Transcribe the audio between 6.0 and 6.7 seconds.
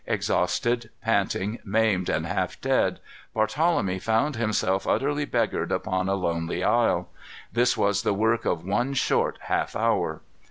a lonely